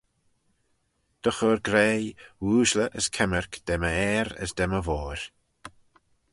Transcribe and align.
Dy 1.21 1.31
chur 1.37 1.59
graih, 1.67 2.07
ooashley 2.45 2.89
as 2.97 3.05
kemmyrk 3.15 3.53
da 3.65 3.75
m'ayr 3.81 4.27
as 4.43 4.51
da 4.57 4.65
my 4.67 4.81
voir. 4.87 5.19